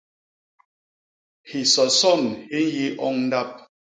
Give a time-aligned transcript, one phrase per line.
[1.49, 2.21] Hisoson
[2.55, 3.51] hi nyi oñ ndap.